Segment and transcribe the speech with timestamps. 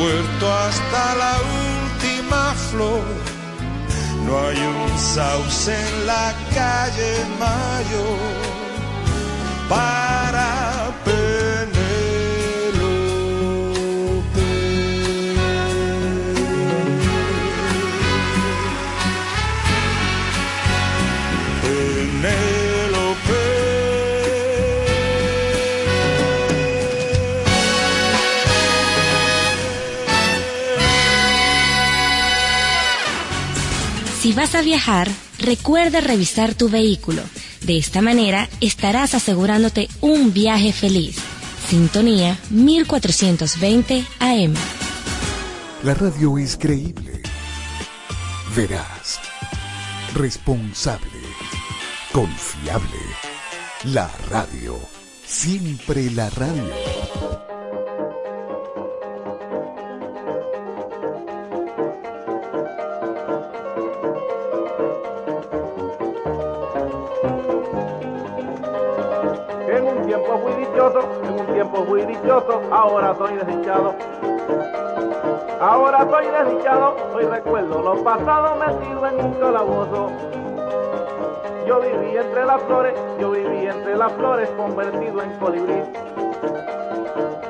[0.00, 1.36] hasta la
[1.82, 3.02] última flor.
[4.24, 8.48] No hay un sauce en la calle mayor
[34.28, 37.22] Si vas a viajar, recuerda revisar tu vehículo.
[37.62, 41.16] De esta manera estarás asegurándote un viaje feliz.
[41.66, 44.52] Sintonía 1420 AM.
[45.82, 47.22] La radio es creíble,
[48.54, 49.18] veraz,
[50.14, 51.22] responsable,
[52.12, 53.00] confiable.
[53.84, 54.78] La radio,
[55.24, 57.07] siempre la radio.
[72.70, 73.94] Ahora soy desdichado.
[75.60, 80.10] Ahora soy desdichado, hoy recuerdo lo pasado metido en un calabozo.
[81.66, 85.82] Yo viví entre las flores, yo viví entre las flores, convertido en colibrí.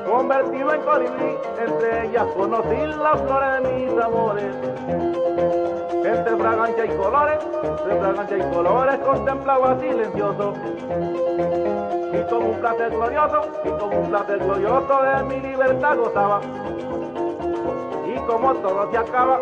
[0.09, 5.78] Convertido en colibrí, entre ellas conocí las flores de mis amores.
[6.03, 10.53] Entre fragancia y colores, entre fragancia y colores, contemplaba silencioso
[12.11, 16.41] y como un placer glorioso, y como un placer glorioso de mi libertad gozaba.
[18.07, 19.41] Y como todo se acaba,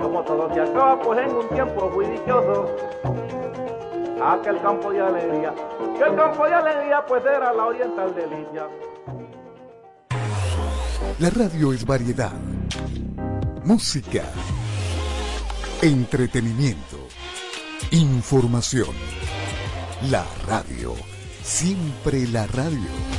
[0.00, 2.70] como todo se acaba, pues en un tiempo muy dichoso,
[4.22, 5.54] aquel campo de alegría,
[5.98, 8.66] que el campo de alegría pues era la oriental delicia.
[11.18, 12.32] La radio es variedad,
[13.64, 14.22] música,
[15.82, 16.98] entretenimiento,
[17.90, 18.94] información.
[20.10, 20.94] La radio
[21.46, 23.15] Siempre la radio.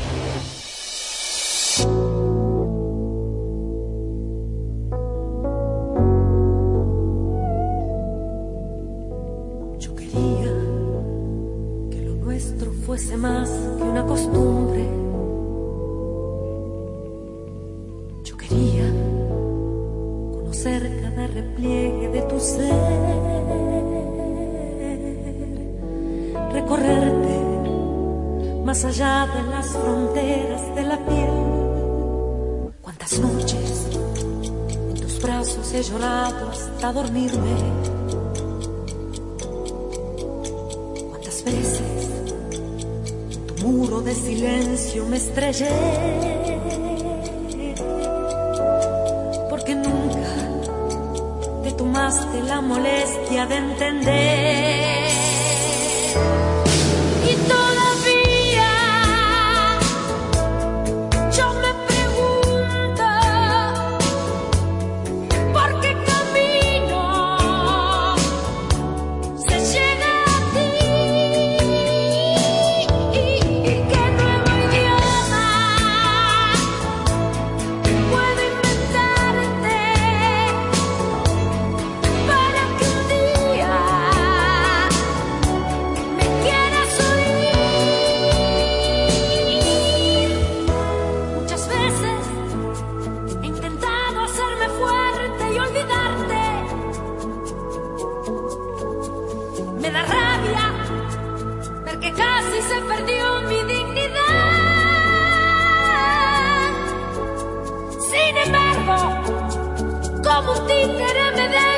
[111.02, 111.77] करम दे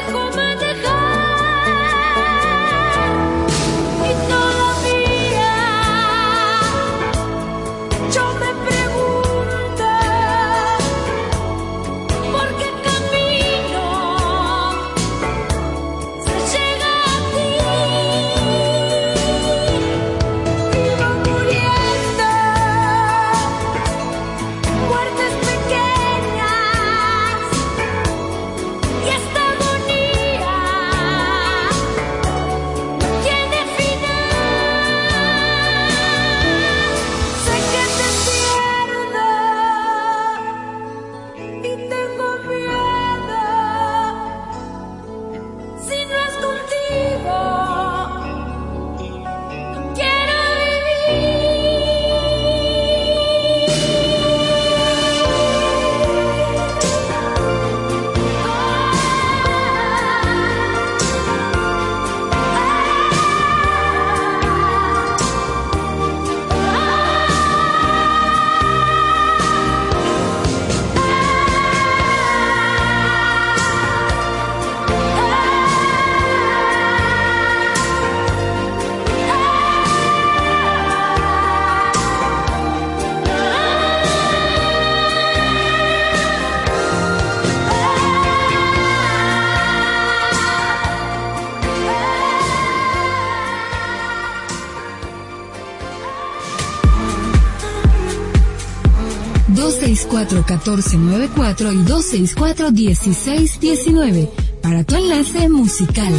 [100.30, 104.30] 264-1494 y 264-1619
[104.62, 106.14] para tu enlace musical.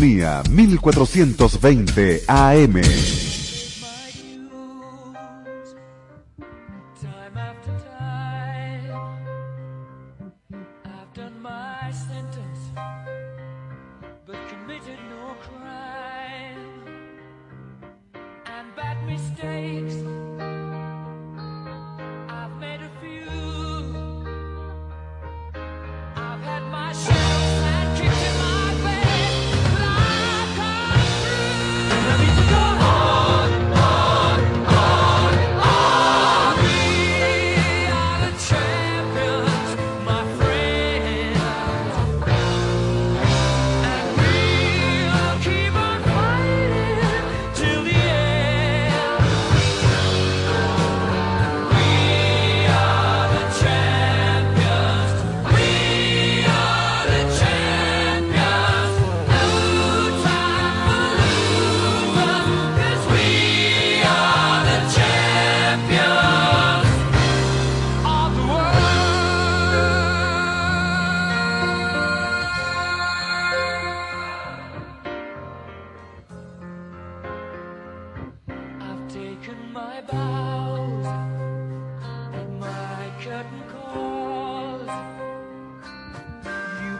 [0.00, 3.29] Sintonía 1420 AM.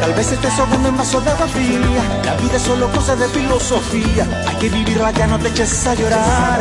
[0.00, 2.02] Tal vez estés ahogando en vaso de agua fría.
[2.24, 4.26] La vida es solo cosa de filosofía.
[4.46, 6.60] Hay que vivirla, ya no te eches a llorar.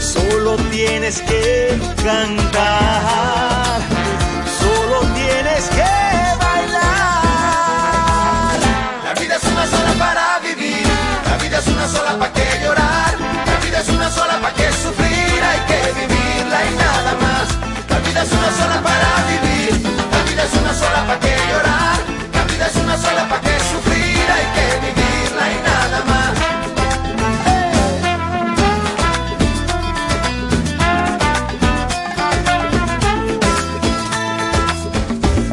[0.00, 3.80] Solo tienes que cantar.
[4.60, 5.92] Solo tienes que
[6.44, 6.86] bailar.
[9.04, 10.86] La vida es una sola para vivir.
[11.28, 13.14] La vida es una sola para que llorar.
[13.46, 15.42] La vida es una sola para que sufrir.
[15.50, 16.16] Hay que vivir
[16.64, 17.48] y nada más.
[17.90, 19.45] La vida es una sola para vivir,
[20.66, 21.98] una sola para que llorar,
[22.34, 26.32] la vida es una sola para que sufrir, hay que vivirla y nada más.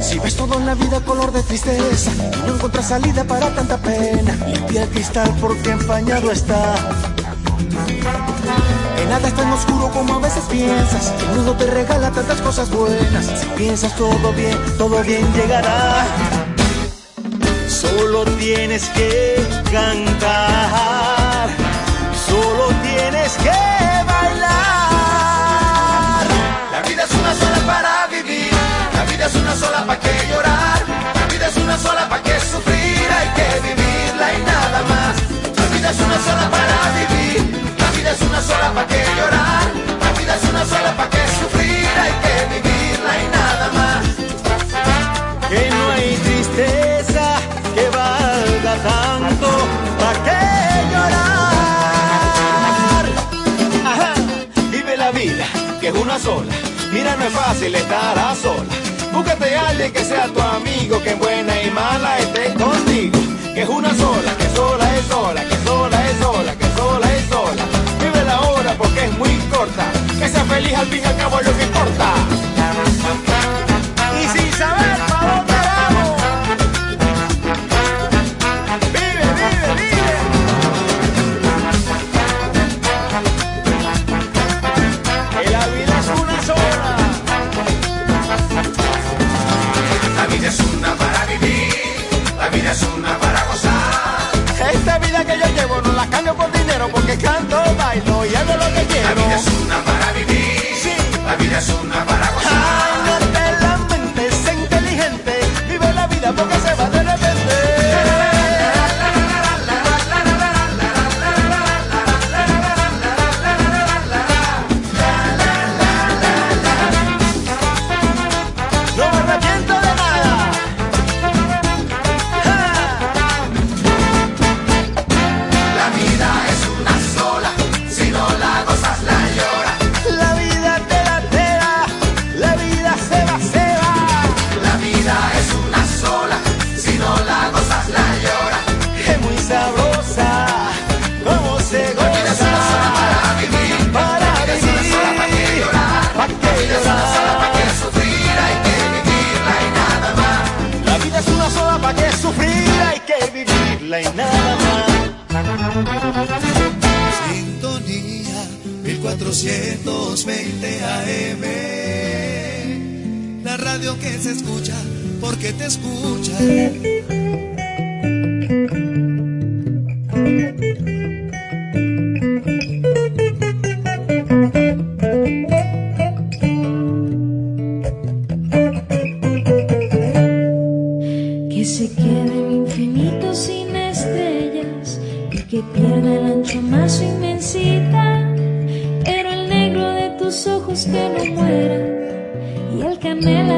[0.04, 2.12] Si ves todo en la vida color de tristeza
[2.48, 6.76] no encuentras salida para tanta pena, limpia el cristal porque empañado está
[9.06, 11.14] nada es tan oscuro como a veces piensas.
[11.22, 13.26] El mundo te regala tantas cosas buenas.
[13.26, 16.06] Si piensas todo bien, todo bien llegará.
[17.68, 21.50] Solo tienes que cantar.
[22.28, 23.50] Solo tienes que
[24.12, 24.54] bailar.
[26.72, 28.52] La vida es una sola para vivir.
[28.94, 30.82] La vida es una sola para que llorar.
[31.16, 33.08] La vida es una sola para que sufrir.
[33.18, 35.16] Hay que vivirla y nada más.
[35.58, 37.23] La vida es una sola para vivir
[38.44, 39.66] sola, ¿para qué llorar?
[40.02, 41.88] La vida es una sola, ¿para qué sufrir?
[42.04, 44.02] Hay que vivirla y nada más.
[45.50, 47.26] Que no hay tristeza
[47.76, 49.50] que valga tanto,
[50.00, 50.44] ¿para qué
[50.92, 52.24] llorar?
[53.92, 54.14] Ajá.
[54.72, 55.46] Vive la vida,
[55.80, 56.54] que es una sola.
[56.92, 58.74] Mira, no es fácil estar a sola.
[59.14, 63.20] Búscate a alguien que sea tu amigo, que en buena y mala esté contigo.
[63.54, 66.03] Que es una sola, que sola es sola, que sola es
[70.84, 71.83] al fin y al cabo que.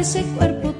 [0.00, 0.72] ese cuerpo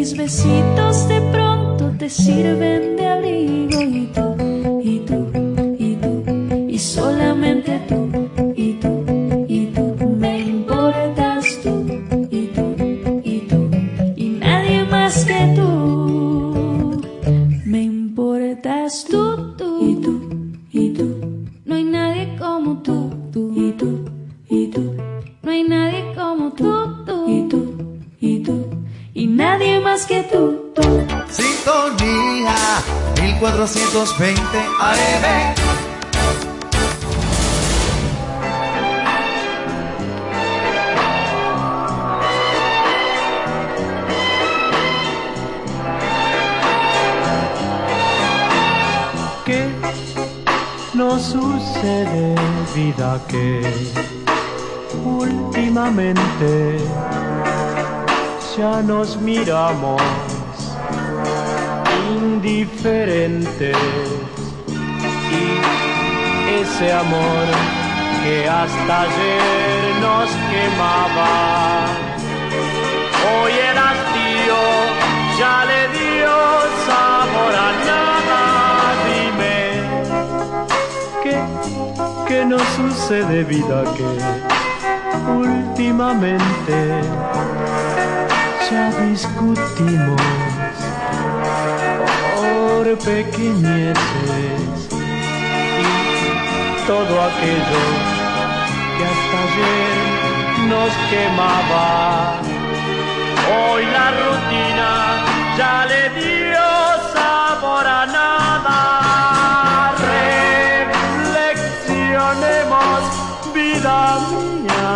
[0.00, 3.09] mis besitos de pronto te sirven de
[97.30, 97.84] y todo aquello
[98.96, 99.96] que hasta ayer
[100.68, 101.86] nos quemaba.
[103.52, 104.90] Hoy la rutina
[105.56, 106.68] ya le dio
[107.14, 108.80] sabor a nada.
[111.32, 113.00] Reflexionemos,
[113.54, 113.98] vida
[114.30, 114.92] mía.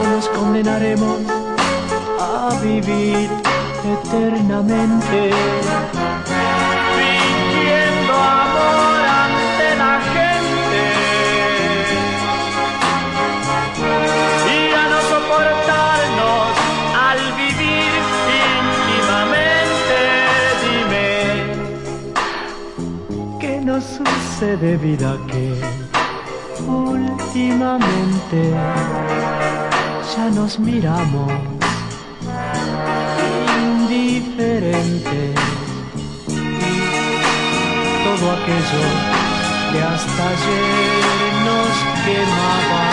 [0.00, 1.18] O nos condenaremos
[2.20, 2.22] a
[2.62, 3.28] vivir
[3.84, 5.20] eternamente.
[24.40, 25.52] Sucede vida que
[26.66, 28.40] últimamente
[30.16, 31.30] ya nos miramos
[33.84, 35.34] indiferentes
[38.04, 38.84] todo aquello
[39.72, 41.74] que hasta ayer nos
[42.04, 42.89] quemaba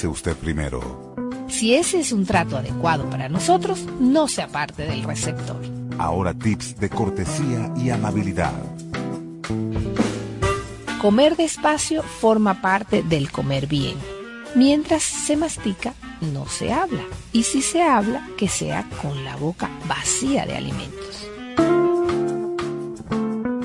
[0.00, 1.14] pase usted primero.
[1.48, 5.60] Si ese es un trato adecuado para nosotros, no se aparte del receptor.
[5.98, 8.54] Ahora tips de cortesía y amabilidad.
[11.02, 13.96] Comer despacio forma parte del comer bien.
[14.54, 15.92] Mientras se mastica,
[16.32, 17.02] no se habla.
[17.32, 21.28] Y si se habla, que sea con la boca vacía de alimentos.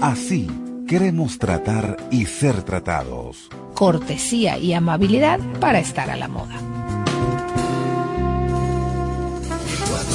[0.01, 0.47] Así
[0.85, 3.49] queremos tratar y ser tratados.
[3.75, 6.55] Cortesía y amabilidad para estar a la moda.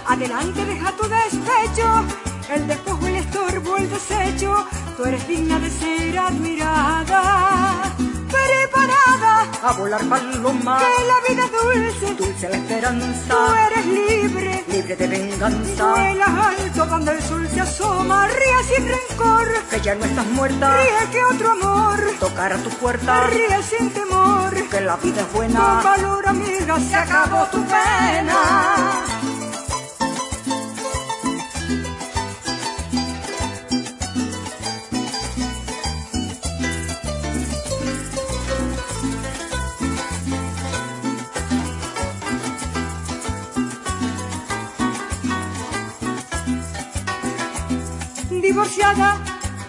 [0.06, 2.04] adelante deja tu despecho.
[2.50, 4.66] El despojo, el estorbo, el desecho.
[4.96, 7.94] Tú eres digna de ser admirada.
[8.30, 10.78] Preparada a volar paloma.
[10.78, 13.34] Que la vida es dulce, dulce la esperanza.
[13.34, 15.84] Tú eres libre, libre de venganza.
[15.84, 19.48] Vuelas alto donde el sol se asoma, ríe sin rencor.
[19.70, 20.76] Que ya no estás muerta.
[20.76, 23.26] Ríe que otro amor tocará tu puerta.
[23.28, 24.52] Ríe sin temor.
[24.70, 25.60] Que la vida es buena.
[25.60, 28.36] Con valor, amiga, se acabó tu pena.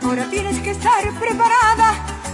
[0.04, 1.94] Ahora tienes que estar preparada.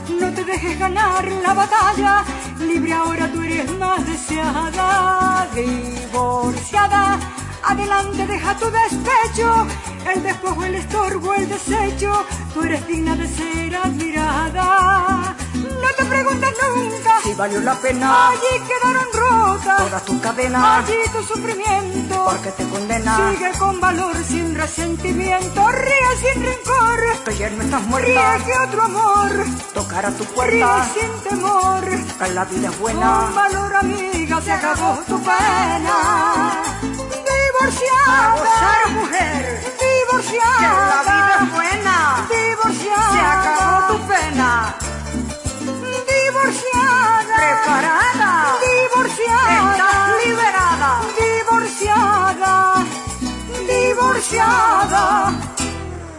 [0.09, 2.23] No te dejes ganar la batalla,
[2.59, 5.47] libre ahora tú eres más deseada.
[5.55, 7.19] Divorciada,
[7.63, 9.67] adelante deja tu despecho,
[10.13, 12.25] el despojo, el estorbo, el desecho.
[12.53, 15.35] Tú eres digna de ser admirada.
[15.83, 18.29] No te preguntes nunca si valió la pena.
[18.29, 20.77] Allí quedaron rotas todas tus cadena.
[20.77, 22.25] Allí tu sufrimiento.
[22.25, 23.17] Porque te condena.
[23.31, 25.67] Sigue con valor, sin resentimiento.
[25.71, 26.99] Ríe sin rencor.
[27.25, 28.07] Que ayer no estás muerta.
[28.37, 29.31] Ríe que otro amor.
[29.73, 30.85] Tocará tu Ríe puerta.
[30.93, 31.83] sin temor.
[32.19, 33.31] Que la vida es Con buena.
[33.35, 35.93] valor, amiga, se acabó tu pena.
[35.93, 36.63] A
[37.11, 38.35] Divorciada.
[38.39, 39.63] gozar, mujer.
[39.79, 40.59] Divorciada.
[40.59, 41.32] Que la vida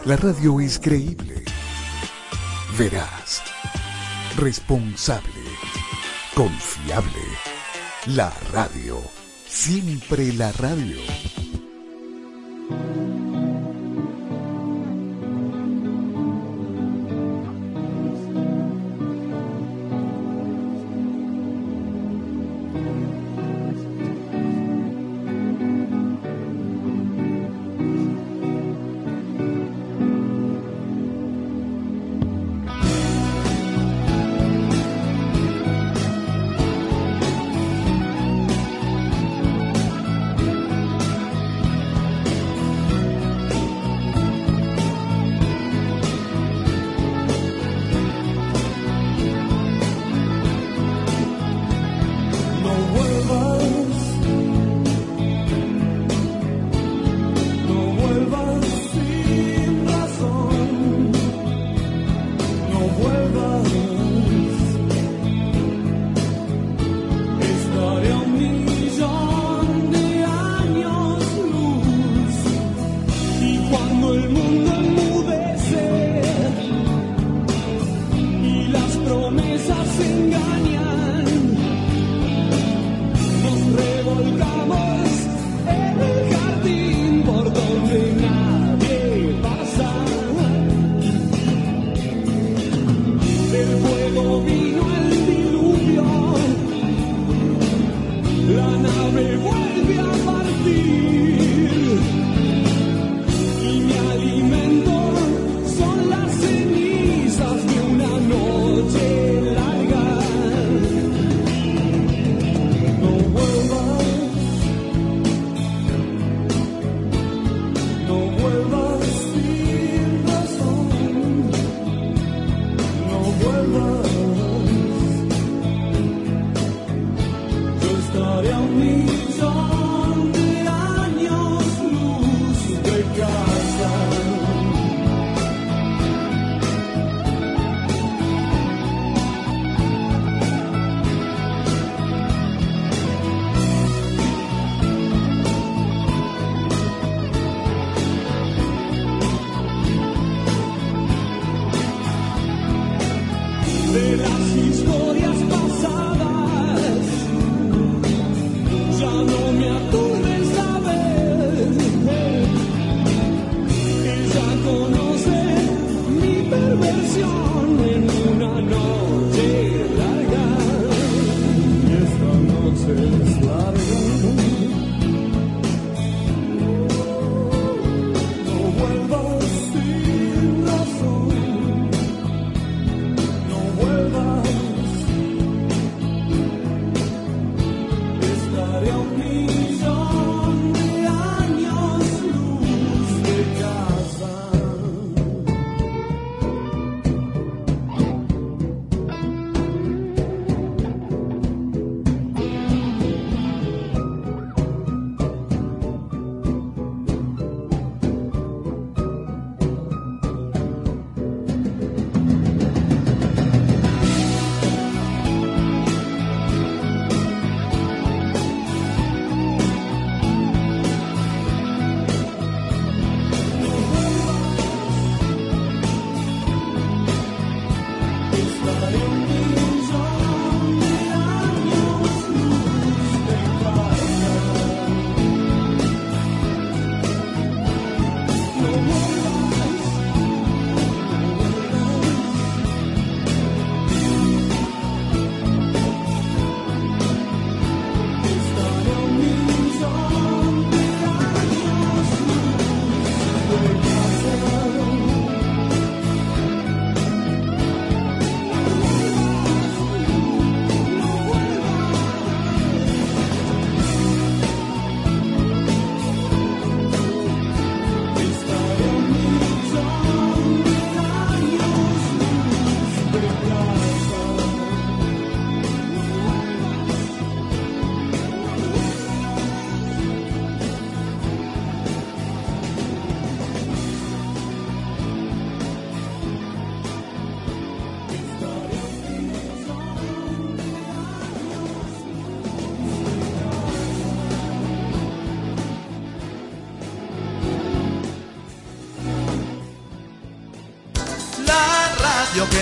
[0.05, 1.43] La radio es creíble,
[2.77, 3.41] veraz,
[4.37, 5.41] responsable,
[6.35, 7.23] confiable.
[8.05, 9.01] La radio,
[9.47, 10.99] siempre la radio.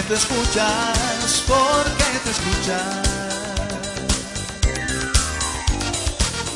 [0.08, 2.84] Te escuchas, porque te escuchas.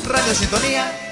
[0.04, 1.07] Radio Sintonía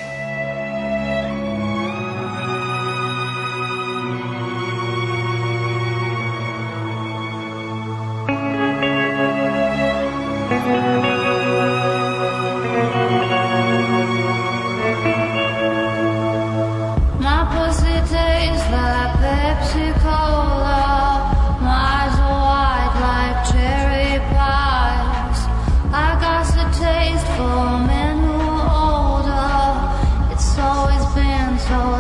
[31.67, 31.96] 서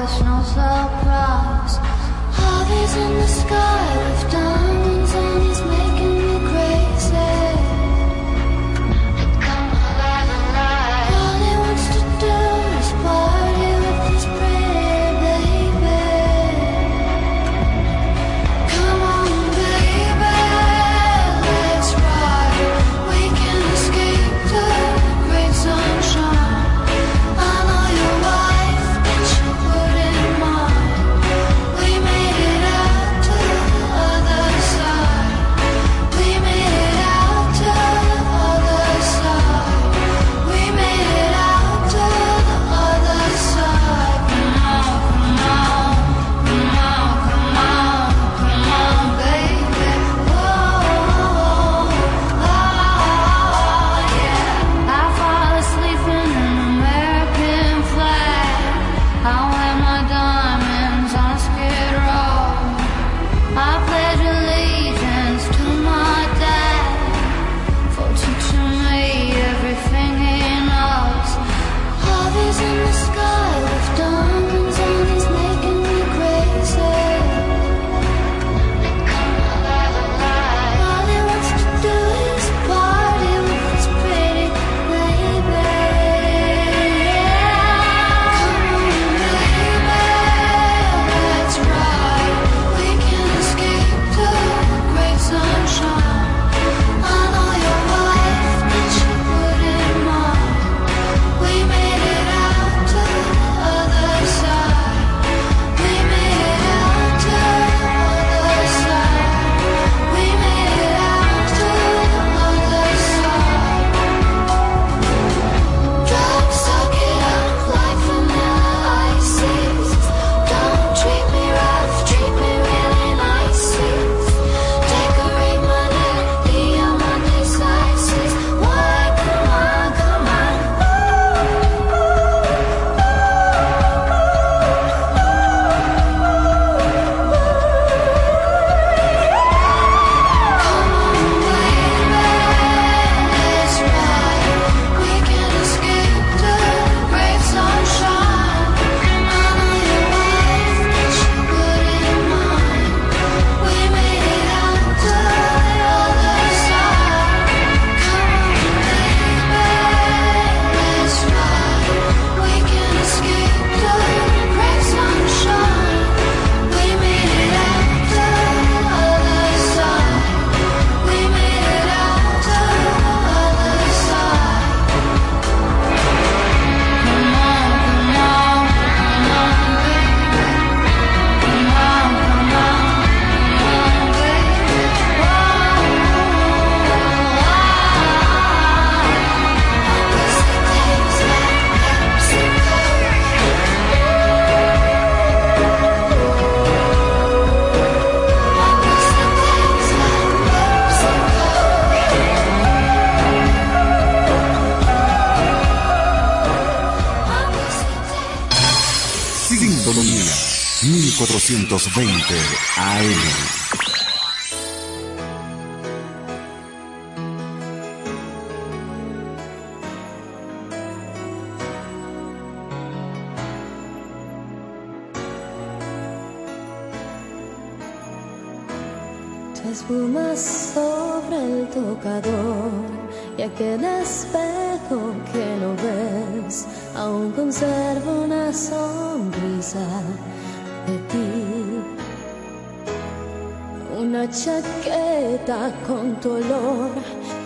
[243.96, 246.90] una chaqueta con tu olor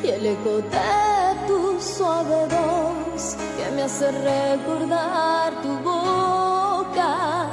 [0.02, 7.46] y el eco de tu suave voz que me hace recordar tu boca,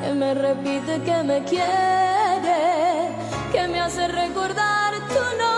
[0.00, 3.16] que me repite que me quiere,
[3.50, 5.55] que me hace recordar tu nombre.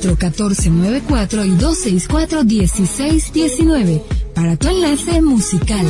[0.00, 4.02] 264-1494 y 264-1619
[4.34, 5.84] para tu enlace musical.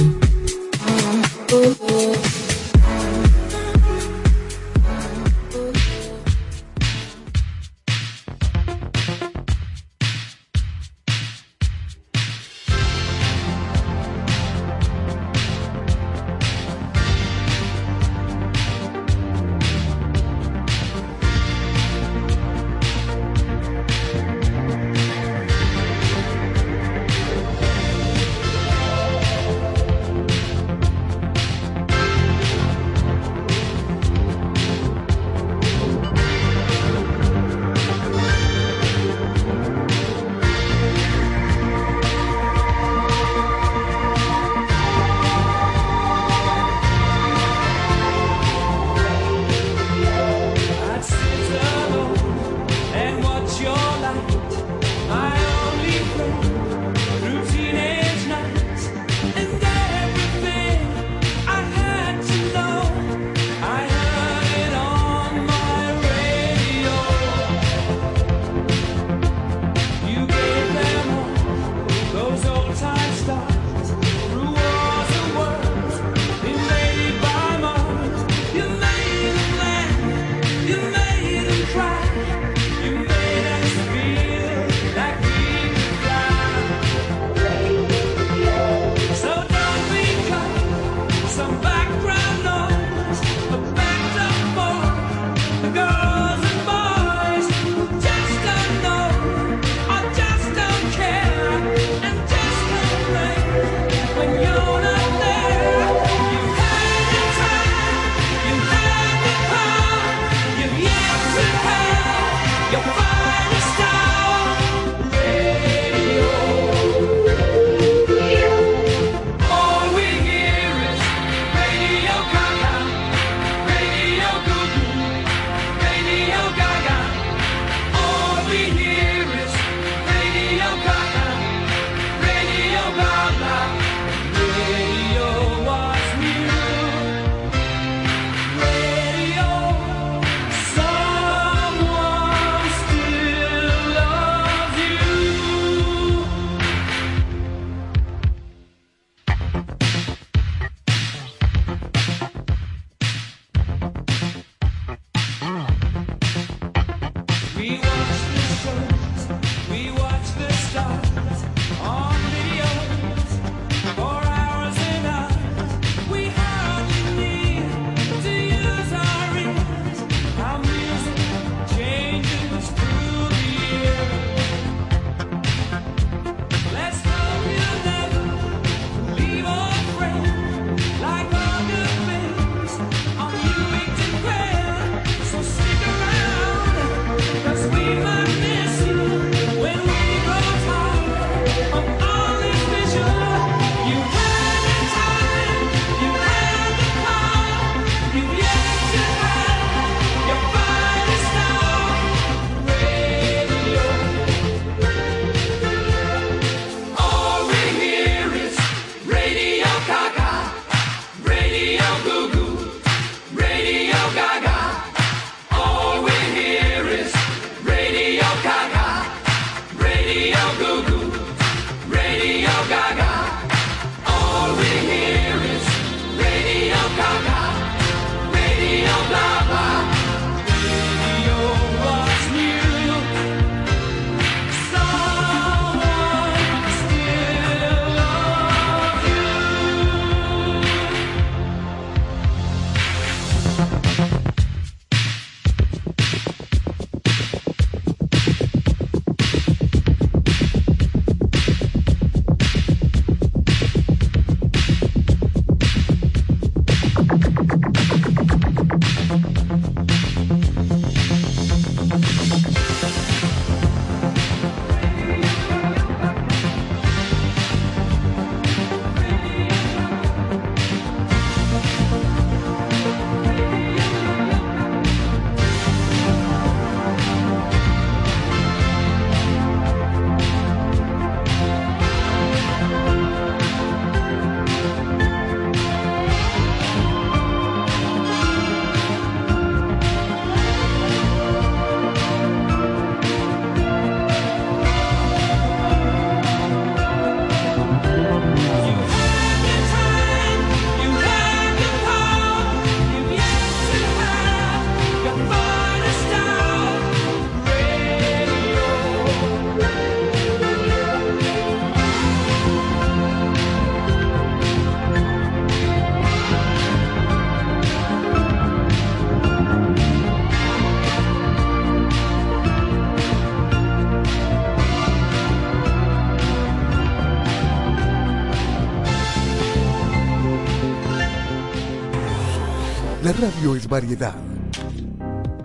[333.57, 334.15] Es variedad.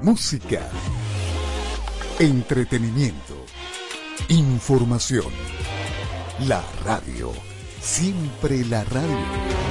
[0.02, 0.70] Música.
[2.20, 3.46] Entretenimiento.
[4.28, 5.32] Información.
[6.48, 7.32] La radio.
[7.80, 9.63] Siempre la radio.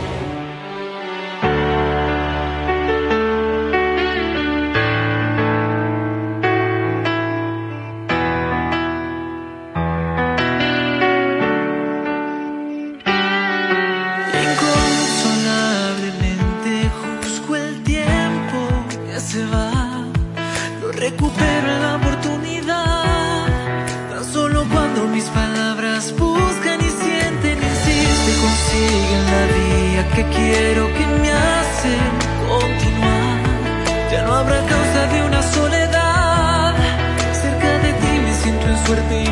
[30.31, 32.11] quiero que me hacen
[32.49, 33.39] continuar.
[34.11, 36.75] Ya no habrá causa de una soledad.
[37.33, 39.32] Cerca de ti me siento en suerte.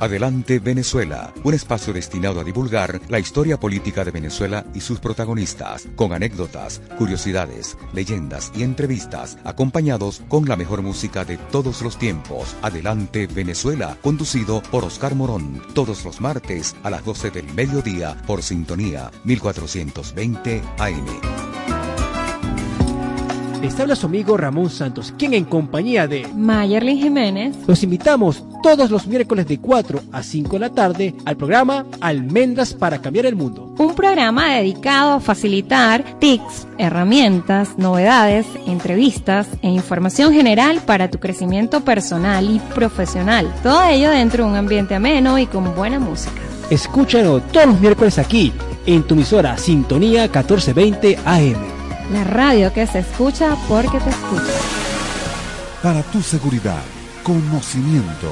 [0.00, 5.86] Adelante Venezuela, un espacio destinado a divulgar la historia política de Venezuela y sus protagonistas,
[5.96, 12.56] con anécdotas, curiosidades, leyendas y entrevistas, acompañados con la mejor música de todos los tiempos.
[12.62, 18.42] Adelante Venezuela, conducido por Oscar Morón, todos los martes a las 12 del mediodía por
[18.42, 21.53] Sintonía 1420 AM.
[23.64, 28.90] Les habla su amigo Ramón Santos, quien en compañía de Mayerlin Jiménez los invitamos todos
[28.90, 33.36] los miércoles de 4 a 5 de la tarde al programa Almendras para Cambiar el
[33.36, 33.74] Mundo.
[33.78, 41.80] Un programa dedicado a facilitar tips, herramientas, novedades, entrevistas e información general para tu crecimiento
[41.80, 43.50] personal y profesional.
[43.62, 46.36] Todo ello dentro de un ambiente ameno y con buena música.
[46.68, 48.52] Escúchalo todos los miércoles aquí,
[48.84, 51.73] en tu emisora Sintonía 1420 AM.
[52.10, 54.52] La radio que se escucha porque te escucha.
[55.82, 56.82] Para tu seguridad,
[57.22, 58.30] conocimiento.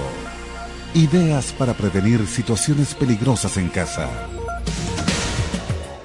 [0.94, 4.08] Ideas para prevenir situaciones peligrosas en casa.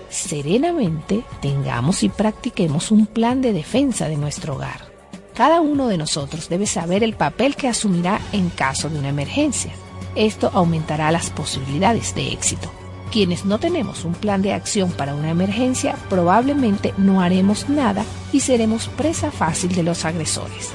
[0.09, 4.88] Serenamente, tengamos y practiquemos un plan de defensa de nuestro hogar.
[5.34, 9.72] Cada uno de nosotros debe saber el papel que asumirá en caso de una emergencia.
[10.15, 12.72] Esto aumentará las posibilidades de éxito.
[13.11, 18.03] Quienes no tenemos un plan de acción para una emergencia probablemente no haremos nada
[18.33, 20.71] y seremos presa fácil de los agresores.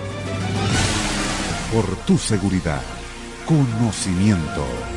[1.73, 2.83] Por tu seguridad,
[3.47, 4.92] conocimiento.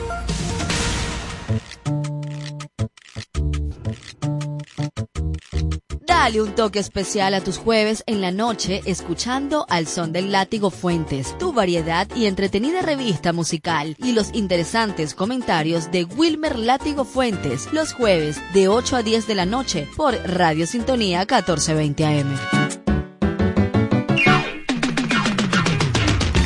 [6.26, 10.72] Dale un toque especial a tus jueves en la noche escuchando Al Son del Látigo
[10.72, 17.72] Fuentes, tu variedad y entretenida revista musical y los interesantes comentarios de Wilmer Látigo Fuentes
[17.74, 22.36] los jueves de 8 a 10 de la noche por Radio Sintonía 1420 AM.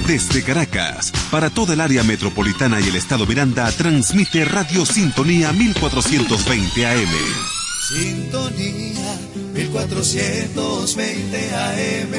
[0.06, 6.86] Desde Caracas, para toda el área metropolitana y el estado Miranda, transmite Radio Sintonía 1420
[6.86, 7.60] AM.
[7.88, 12.14] Sintonía 1420 AM.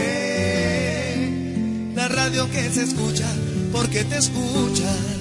[1.94, 3.26] La radio que se escucha
[3.72, 5.19] porque te escucha.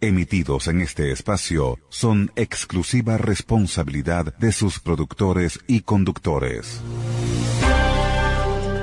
[0.00, 6.80] Emitidos en este espacio son exclusiva responsabilidad de sus productores y conductores.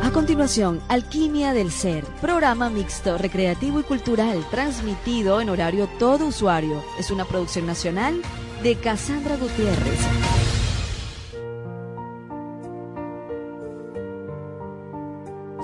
[0.04, 6.84] A continuación, Alquimia del Ser, programa mixto, recreativo y cultural, transmitido en horario todo usuario.
[7.00, 8.22] Es una producción nacional
[8.62, 10.00] de Cassandra Gutiérrez.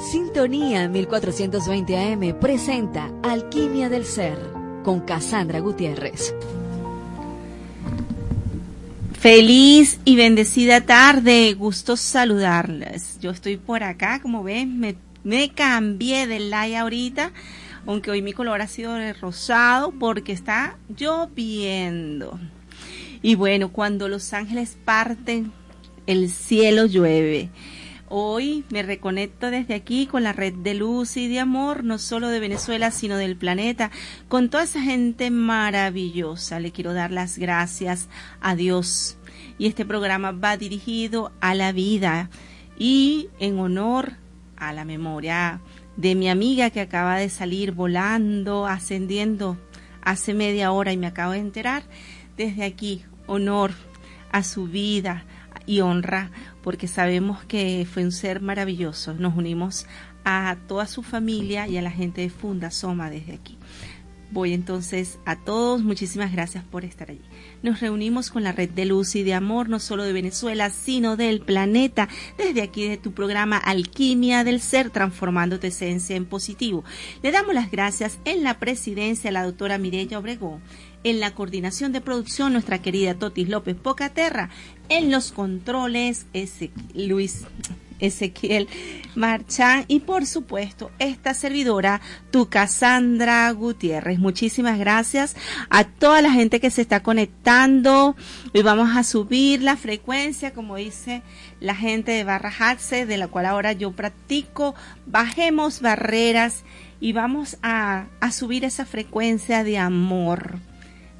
[0.09, 6.33] Sintonía 1420 AM presenta Alquimia del Ser con Cassandra Gutiérrez.
[9.13, 13.19] Feliz y bendecida tarde, gusto saludarles.
[13.19, 17.31] Yo estoy por acá, como ven, me, me cambié del live ahorita,
[17.85, 22.39] aunque hoy mi color ha sido de rosado porque está lloviendo.
[23.21, 25.51] Y bueno, cuando los ángeles parten,
[26.07, 27.51] el cielo llueve.
[28.13, 32.27] Hoy me reconecto desde aquí con la red de luz y de amor, no solo
[32.27, 33.89] de Venezuela, sino del planeta,
[34.27, 36.59] con toda esa gente maravillosa.
[36.59, 38.09] Le quiero dar las gracias
[38.41, 39.17] a Dios.
[39.57, 42.29] Y este programa va dirigido a la vida
[42.77, 44.17] y en honor
[44.57, 45.61] a la memoria
[45.95, 49.57] de mi amiga que acaba de salir volando, ascendiendo
[50.01, 51.83] hace media hora y me acabo de enterar.
[52.35, 53.71] Desde aquí, honor
[54.33, 55.23] a su vida
[55.65, 56.31] y honra
[56.63, 59.13] porque sabemos que fue un ser maravilloso.
[59.13, 59.85] Nos unimos
[60.23, 63.57] a toda su familia y a la gente de Funda Soma desde aquí.
[64.31, 67.19] Voy entonces a todos, muchísimas gracias por estar allí.
[67.63, 71.17] Nos reunimos con la red de luz y de amor, no solo de Venezuela, sino
[71.17, 72.07] del planeta,
[72.37, 76.85] desde aquí de tu programa Alquimia del Ser, transformando tu esencia en positivo.
[77.21, 80.61] Le damos las gracias en la presidencia a la doctora Mireya Obregón,
[81.03, 84.49] en la coordinación de producción nuestra querida Totis López Pocaterra,
[84.89, 86.25] en los controles
[86.93, 87.45] Luis
[88.01, 88.67] Ezequiel
[89.15, 94.19] Marchán y por supuesto esta servidora, tu Cassandra Gutiérrez.
[94.19, 95.35] Muchísimas gracias
[95.69, 98.15] a toda la gente que se está conectando.
[98.53, 101.21] Hoy vamos a subir la frecuencia, como dice
[101.59, 104.75] la gente de Barra Hatse, de la cual ahora yo practico.
[105.05, 106.63] Bajemos barreras
[106.99, 110.59] y vamos a subir esa frecuencia de amor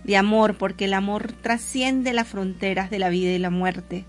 [0.03, 4.05] de amor, porque el amor trasciende las fronteras de la vida y la muerte,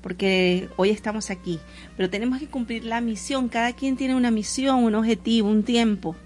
[0.00, 1.58] porque hoy estamos aquí,
[1.96, 6.16] pero tenemos que cumplir la misión, cada quien tiene una misión, un objetivo, un tiempo,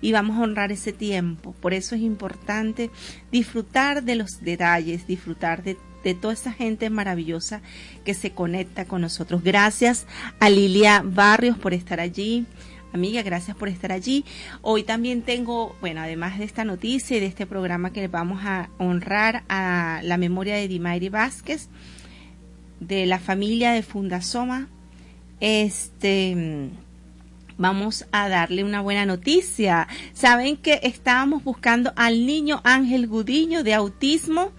[0.00, 1.54] y vamos a honrar ese tiempo.
[1.60, 2.90] Por eso es importante
[3.32, 7.62] disfrutar de los detalles, disfrutar de, de toda esa gente maravillosa
[8.04, 9.42] que se conecta con nosotros.
[9.42, 10.06] Gracias
[10.38, 12.46] a Lilia Barrios por estar allí.
[12.98, 14.24] Amiga, gracias por estar allí.
[14.60, 18.70] Hoy también tengo, bueno, además de esta noticia y de este programa que vamos a
[18.76, 21.68] honrar a la memoria de Dimairi Vázquez,
[22.80, 24.66] de la familia de Fundasoma,
[25.38, 26.70] este,
[27.56, 29.86] vamos a darle una buena noticia.
[30.12, 34.50] Saben que estábamos buscando al niño Ángel Gudiño de autismo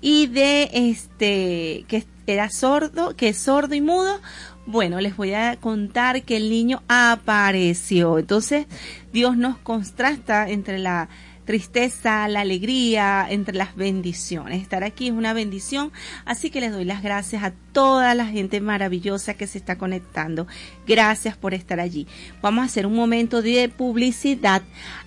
[0.00, 4.20] y de este, que era sordo, que es sordo y mudo.
[4.66, 8.18] Bueno, les voy a contar que el niño apareció.
[8.18, 8.66] Entonces,
[9.12, 11.08] Dios nos contrasta entre la
[11.44, 14.62] tristeza, la alegría, entre las bendiciones.
[14.62, 15.92] Estar aquí es una bendición,
[16.24, 20.46] así que les doy las gracias a toda la gente maravillosa que se está conectando.
[20.86, 22.06] Gracias por estar allí.
[22.40, 24.62] Vamos a hacer un momento de publicidad.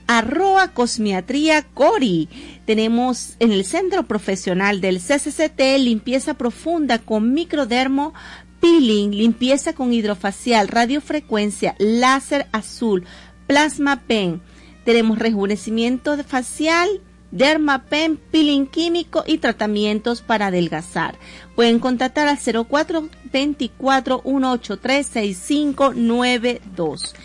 [0.06, 2.30] Arroba Cosmiatría Cori.
[2.66, 8.14] Tenemos en el centro profesional del CCCT limpieza profunda con microdermo
[8.60, 13.06] peeling, limpieza con hidrofacial, radiofrecuencia, láser azul,
[13.48, 14.42] plasma pen.
[14.84, 16.88] Tenemos rejuvenecimiento facial,
[17.32, 21.18] dermapen, peeling químico y tratamientos para adelgazar.
[21.56, 27.16] Pueden contactar al 0424 183 6592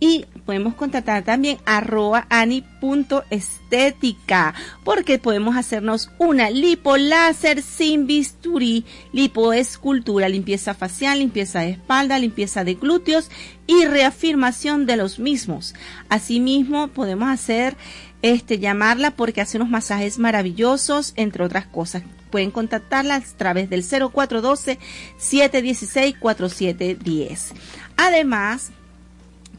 [0.00, 10.74] y podemos contactar también arroba ani.estética porque podemos hacernos una lipoláser sin bisturí, lipoescultura, limpieza
[10.74, 13.30] facial, limpieza de espalda, limpieza de glúteos
[13.66, 15.74] y reafirmación de los mismos.
[16.08, 17.76] Asimismo, podemos hacer
[18.22, 22.02] este llamarla porque hace unos masajes maravillosos, entre otras cosas.
[22.30, 24.78] Pueden contactarla a través del 0412
[25.18, 27.52] 716 4710.
[27.96, 28.72] Además,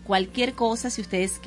[0.06, 1.42] cualquier cosa, si ustedes